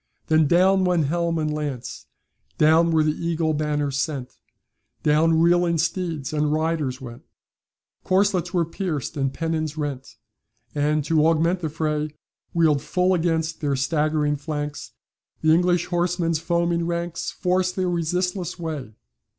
[0.29, 2.07] Then down went helm and lance,
[2.57, 4.33] Down were the eagle banners sent,
[5.03, 7.21] Down reeling steeds and riders went,
[8.03, 10.15] Corslets were pierced, and pennons rent;
[10.73, 12.15] And, to augment the fray,
[12.51, 14.93] Wheeled full against their staggering flanks,
[15.41, 18.95] The English horsemen's foaming ranks Forced their resistless way.